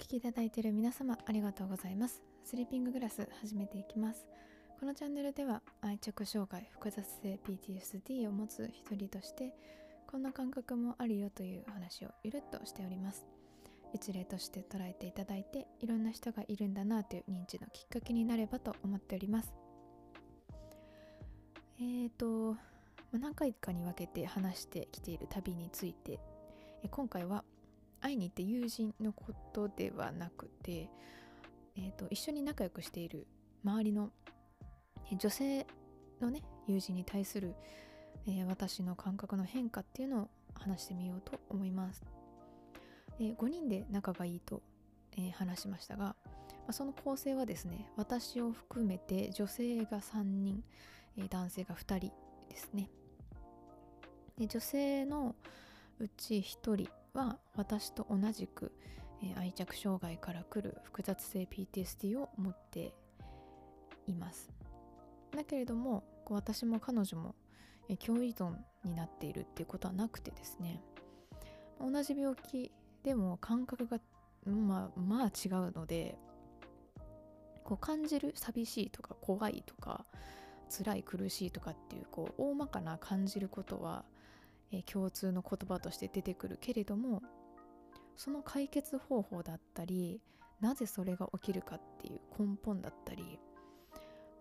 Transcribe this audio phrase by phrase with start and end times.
[0.00, 2.22] 聴きいただいている皆様ありがとうございます。
[2.42, 4.26] スリーピンググラス始めていきます。
[4.80, 9.54] このチャンネルでは愛着障害複雑性 PTSD を持つ一人として
[10.10, 13.26] こんな感覚もあるよという話をゆるっとしております。
[13.92, 19.52] 一例として捉えていただいていろんな人がいるんだなという認知のきっかけになればと思っております。
[21.78, 22.56] えーと
[23.12, 26.20] 何回かに分けて話してきている旅について
[26.90, 27.44] 今回は
[28.00, 30.88] 会いに行って友人のことではなくて、
[31.76, 33.26] えーと、一緒に仲良くしている
[33.64, 34.10] 周りの
[35.16, 35.66] 女性
[36.20, 37.54] のね友人に対する、
[38.26, 42.02] えー、私の感覚の変化っていうのを話してみようと思います。
[43.18, 44.62] えー、5人で仲がいいと、
[45.12, 46.16] えー、話しましたが、ま
[46.68, 50.64] あ、その構成はですね私を含めて女性が3人、
[51.16, 52.12] え男性が2人
[52.48, 52.88] ですね。
[54.38, 55.34] で女性の
[56.00, 58.72] うち1人は私と同じく、
[59.22, 62.94] えー、愛着障害から来る複雑性 PTSD を持って
[64.06, 64.50] います。
[65.36, 67.34] だけれどもこう私も彼女も、
[67.88, 70.82] え、共依存になっているっていうことはなくてですね。
[71.78, 74.00] 同じ病気でも感覚が
[74.46, 76.16] まあまあ違うので
[77.62, 80.06] こう感じる寂しいとか怖いとか
[80.70, 84.04] 辛い苦しいとかっていうこう大まかな感じることは
[84.72, 87.22] え共通の言葉として出てくるけれども
[88.16, 90.20] その解決方法だったり
[90.60, 93.38] なぜそれが起きるかっていう根本だったり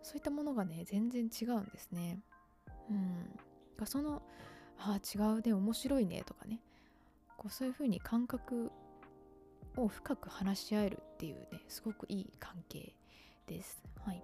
[0.01, 2.19] そういったものがね全然違うんですね。
[2.89, 4.21] うん、その
[4.77, 6.59] ああ違うね面白いねとかね
[7.37, 8.71] こうそういうふうに感覚
[9.77, 12.93] を深く話し合えるっていうねすごくいい関係
[13.47, 13.83] です。
[14.05, 14.23] はい、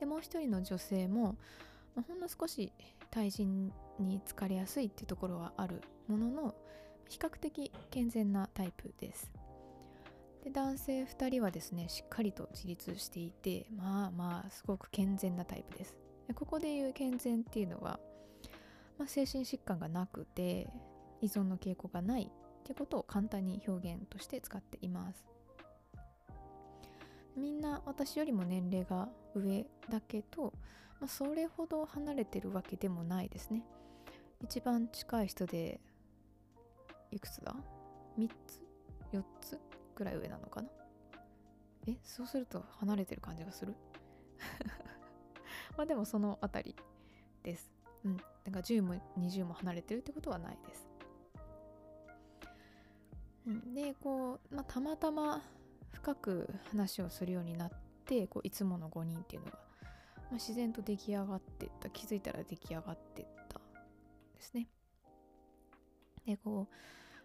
[0.00, 1.36] でもう一人の女性も、
[1.94, 2.72] まあ、ほんの少し
[3.10, 6.54] 対人に疲れやすいっていうところはあるものの
[7.08, 9.30] 比較的健全なタイプです。
[10.44, 15.96] で男性2人はですねしっかりと自立していてまあまあすごく健全なタイプです。
[16.26, 17.98] でここでいう健全っていうのは、
[18.98, 20.68] まあ、精神疾患がなくて
[21.20, 22.28] 依存の傾向がないっ
[22.64, 25.24] てことを簡単に表現として使っています。
[27.34, 30.52] みんな私よりも年齢が上だけど、
[31.00, 33.62] まあ、それほど離れてるわけでもないですね
[34.42, 35.80] 一番近い人で
[37.10, 37.54] いくつだ
[38.18, 38.62] ?3 つ
[39.12, 39.58] ?4 つ
[39.94, 40.68] ぐらい上なのかな？
[41.86, 43.74] えそうすると離れてる感じがする？
[45.76, 46.76] まあでもその辺り
[47.42, 47.70] です。
[48.04, 48.16] うん。
[48.16, 50.88] だから10も20も離れてるってことはないです。
[53.46, 55.42] うん、でこう、まあ、たまたま
[55.92, 57.70] 深く話をするようになっ
[58.04, 59.58] てこういつもの5人っていうのが、
[60.30, 63.60] まあ、自然と出来上がってった気づいたら出来上がってった
[64.36, 64.66] ですね。
[66.26, 66.68] でこ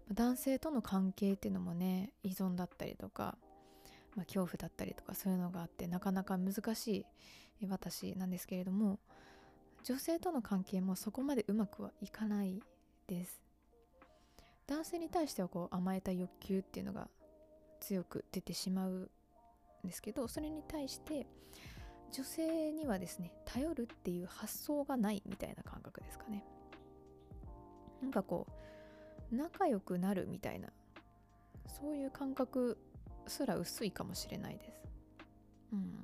[0.09, 3.37] う男性との関係っていうのもね依存だったりとか、
[4.15, 7.05] まあ、恐怖だったりとかそういうのがあってなかなか難し
[7.61, 8.99] い私なんですけれども
[9.83, 12.61] 女性との関係もそこまでうまくはいかない
[13.07, 13.41] です
[14.67, 17.09] 男性に対してはこう甘えた欲求っていうのが
[17.81, 19.09] 強く出てしまうん
[19.83, 21.27] ですけどそれに対して
[22.13, 26.46] 女性にはですね頼るっていう発想がないみたいな感覚ですかね。
[28.01, 28.46] なんかこ
[29.31, 30.69] う仲良くなるみたいな
[31.68, 32.78] そういう感覚
[33.25, 34.81] すら薄いかもしれないです。
[35.74, 35.91] うん。
[35.91, 36.03] な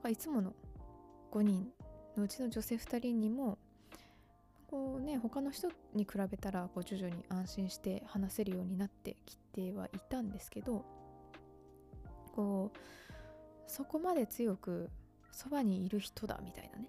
[0.00, 0.54] んかいつもの
[1.32, 1.68] 5人
[2.16, 3.58] のうちの女性2人にも
[4.68, 10.84] こうね他の人に比べたらこう徐々に安心して話せるようになってきてはいたんですけど
[12.34, 12.78] こう
[13.66, 14.90] そこまで強く
[15.32, 16.88] そばにいる人だみたいなね。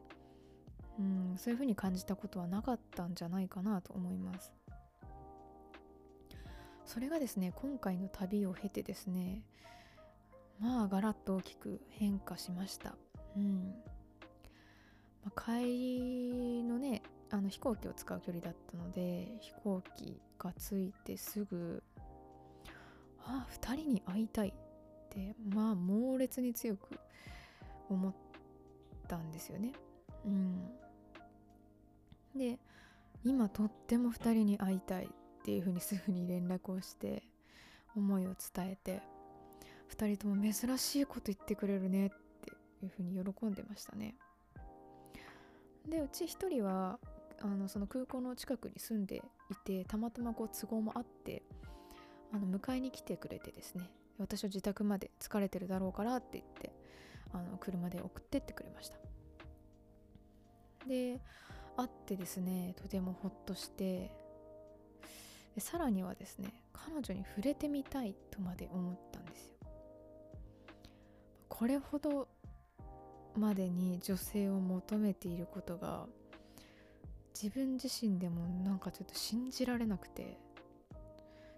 [1.00, 4.54] うんそういう風に感じたことはなかったんじゃないかなと思います。
[6.86, 9.44] それがですね今回の旅を経てですね
[10.60, 12.96] まあガラッと大きく変化しました。
[13.36, 13.76] うん。
[15.24, 21.84] まあ、帰りのねあの飛行機を使う距離だったので飛行機が着いてすぐ
[23.20, 24.53] ああ2人に会いたい。
[25.17, 26.99] てまあ猛烈に強く
[27.90, 28.14] 思っ
[29.08, 29.73] たんですよね。
[30.25, 30.69] うん、
[32.35, 32.59] で
[33.23, 35.09] 今とっても2人に会いたいっ
[35.43, 37.23] ていうふうにすぐに連絡をして
[37.96, 39.02] 思いを伝えて
[39.90, 42.52] 2人とも珍しいこと言ってくれるねって
[42.84, 44.16] いうふうに喜んでましたね。
[45.87, 46.99] でうち1人は
[47.40, 51.43] あのその空港の近くに住んでいてたまたまこう都合もあって
[52.34, 56.72] あの迎えに来てくれてですね私を自宅まで疲れてるだろうからって言って
[57.34, 58.97] あの車で送ってってくれました。
[60.87, 61.19] で
[61.75, 64.11] 会ってですねとてもほっとして
[65.53, 69.53] でさらにはですね彼女に触れてみたいとまで思ったんですよ。
[71.49, 72.28] これほど
[73.35, 76.08] までに女性を求めていることが
[77.34, 80.40] 自分自身でもなんかちょっと信じられなくて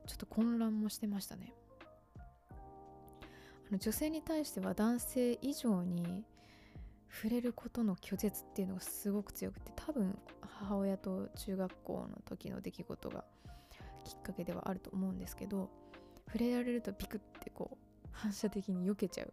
[0.07, 1.53] ちょっと混乱もしてましたね。
[3.77, 6.25] 女性に対しては男性以上に
[7.09, 13.23] 触れることの拒絶っていうのがすごく強くて多分母親と中学校の時の出来事が
[14.03, 15.69] きっかけではあると思うんですけど
[16.27, 19.31] 触れられるとピクってこう反射的に避けちゃう。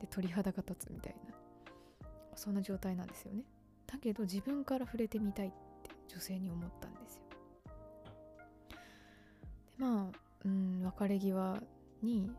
[0.00, 1.34] で鳥肌が立つみたいな。
[2.36, 3.42] そんな状態なんですよね。
[3.86, 5.50] だけど自分から触れてみたいっ
[5.82, 7.22] て女性に思ったんですよ。
[8.68, 11.60] でまあうん別れ際
[12.02, 12.30] に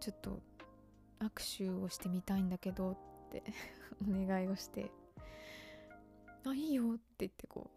[0.00, 0.40] ちょっと
[1.20, 2.96] 握手をしてみたいんだけどっ
[3.30, 3.42] て
[4.02, 4.90] お願いをして
[6.44, 7.70] 「あいいよ」って言ってこ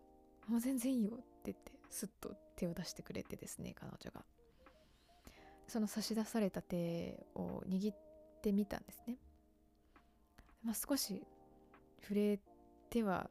[0.47, 4.25] う「もう全然いいよ」って言ってスッと手を出してくれてですね彼女が。
[5.67, 7.97] その差し出された手を握っ
[8.41, 9.17] てみたんですね、
[10.61, 11.25] まあ、少し
[12.01, 12.39] 触れ
[12.89, 13.29] ては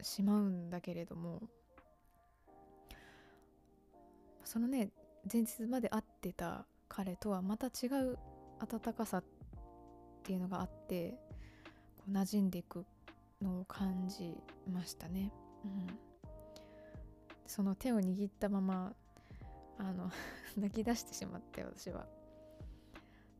[0.00, 1.42] しまうんだけれども
[4.44, 4.90] そのね
[5.30, 8.18] 前日まで会ってた彼とはまた違う
[8.60, 9.24] 温かさっ
[10.22, 11.18] ていうのがあって
[11.96, 12.84] こう馴染んでいく
[13.42, 14.36] のを感じ
[14.72, 15.32] ましたね。
[15.64, 15.86] うん。
[17.46, 18.94] その手を握ったまま
[19.78, 20.08] あの
[20.56, 22.06] 泣き出してしまって私は。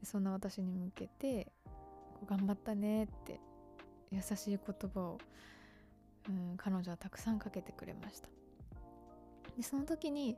[0.03, 1.51] そんな私に向けて
[2.27, 3.41] 「頑張ったね」って
[4.11, 5.19] 優しい言葉を、
[6.29, 8.29] うん、彼女はたくさんかけてくれました。
[9.57, 10.37] でその時に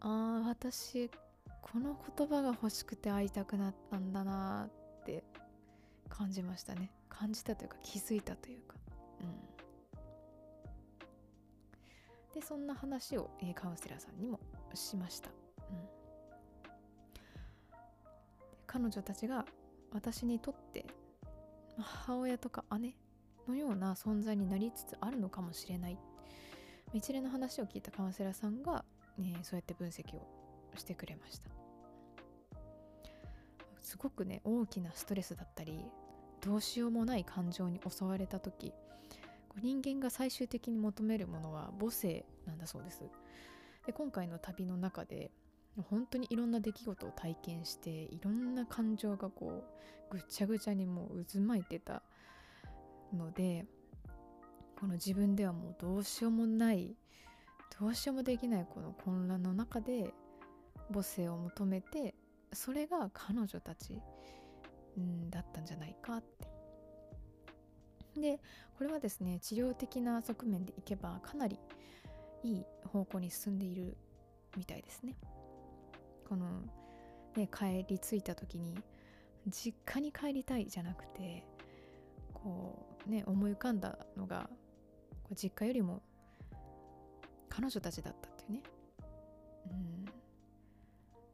[0.00, 1.10] ああ私
[1.62, 5.24] この言葉が欲しくて会いたくなったんだなって
[6.08, 6.90] 感じましたね。
[7.08, 8.76] 感じたというか気づいたというか。
[9.20, 9.50] うん。
[12.34, 14.40] でそんな話を、えー、カウンセラーさんにも
[14.74, 15.34] しました、うん、
[18.66, 19.44] 彼女たちが
[19.92, 20.86] 私にとって
[21.76, 22.94] 母親とか姉
[23.48, 25.98] のような存在になりつつあるのかもしれない。
[26.92, 28.84] 一連の話を聞いたカウンセラーさんが、
[29.16, 30.26] ね、そうやって分析を
[30.78, 31.50] してくれました。
[33.80, 35.84] すごくね大きなストレスだったり
[36.40, 38.72] どうしようもない感情に襲われた時
[39.60, 43.02] 人間が最終的に求めるものは母性なんだそうです。
[43.86, 45.30] で今回の旅の中で
[45.88, 49.64] 本当にいろんな出来事を体験していろんな感情がこ
[50.10, 52.02] うぐちゃぐちゃにもう渦巻いてた
[53.12, 53.64] ので
[54.78, 56.96] この自分ではもうどうしようもない
[57.78, 60.12] どうしようもできないこの混乱の中で
[60.92, 62.14] 母性を求めて
[62.52, 64.00] それが彼女たち、
[64.96, 66.50] うん、だったんじゃないかって。
[68.20, 68.40] で
[68.76, 71.58] これはですね治療的な側面でいけばかなり
[72.42, 73.96] いい方向に進んでいる
[74.56, 75.16] みたいですね。
[76.28, 76.62] この
[77.36, 78.74] ね帰り着いた時に
[79.48, 81.44] 実家に帰りたいじゃなくて
[82.34, 84.50] こうね思い浮かんだのが
[85.34, 86.02] 実家よりも
[87.48, 88.62] 彼女たちだったっていうね、
[89.70, 90.04] うん、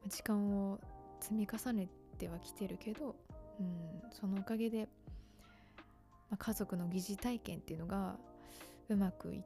[0.09, 0.81] 時間を
[1.21, 1.89] 積み重ね
[2.19, 3.17] てはきてるけど、
[3.61, 4.89] うん、そのおかげで
[6.31, 8.17] まあ、家族の疑似体験っていうのが
[8.89, 9.43] うまくいっ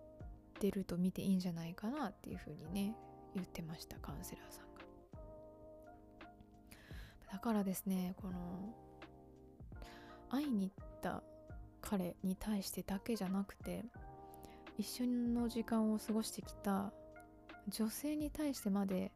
[0.59, 2.95] てると見ていいんじゃないかなっていうふうにね
[3.35, 4.81] 言ってましたカウンセラーさんが。
[7.33, 8.75] だからですねこの
[10.29, 11.23] 会いに行った
[11.81, 13.85] 彼に対してだけじゃなくて
[14.79, 16.93] 一緒の時間を過ごしてきた
[17.69, 19.13] 女性に対してまで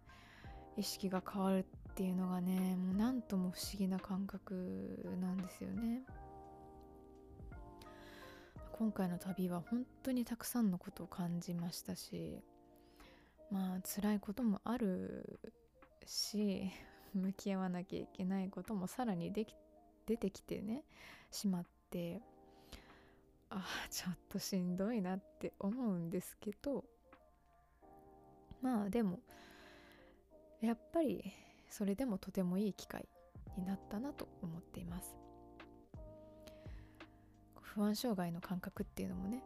[0.77, 6.03] 意識が変わるっていうのがねもう何とも不思議な感覚なんですよね。
[8.77, 12.43] 今回の旅は本当にたくさんのことを感じましたし
[13.49, 15.39] まあ辛いこともある
[16.07, 16.73] し
[17.15, 19.55] 向き合わなきゃいけないこともさらにでき
[20.07, 20.83] 出てきてね
[21.31, 22.21] しまって
[23.49, 26.85] ああちょっとしんどいなって思うんですけど
[28.61, 29.21] まあでも
[30.65, 31.33] やっぱり
[31.69, 33.09] それでもとてもいい機会
[33.57, 35.17] になったなと思っています
[37.61, 39.43] 不安障害の感覚っていうのもね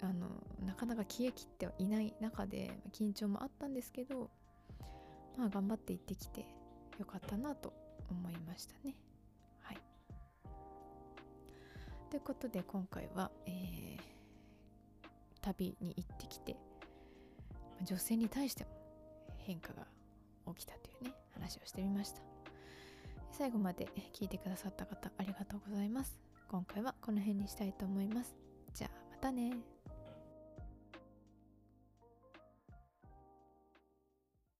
[0.00, 0.28] あの
[0.64, 4.30] なかなか消えきってはいない中で緊張もあったんですけど
[5.36, 6.46] まあ頑張って行ってきて
[6.98, 7.72] よかったなと
[8.10, 8.96] 思いましたね。
[9.60, 9.78] はい。
[12.10, 13.98] ということで今回は、えー、
[15.40, 16.56] 旅に行ってきて
[17.84, 18.70] 女性に対しても
[19.36, 19.86] 変化が
[20.54, 22.20] 起きたというね話をしてみました。
[23.30, 26.18] 最後まで聞いてくださった方ありがとうございます。
[26.48, 28.34] 今回はこの辺にしたいと思います。
[28.74, 29.52] じゃあまたね